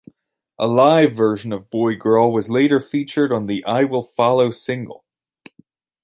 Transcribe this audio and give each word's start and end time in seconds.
A 0.57 0.65
live 0.67 1.13
version 1.13 1.53
of 1.53 1.69
"Boy-Girl" 1.69 2.31
was 2.33 2.49
later 2.49 2.79
featured 2.79 3.31
on 3.31 3.45
the 3.45 3.63
"I 3.65 3.83
Will 3.83 4.01
Follow" 4.01 4.49
single. 4.49 5.05